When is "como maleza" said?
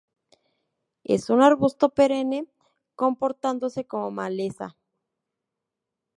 3.85-4.75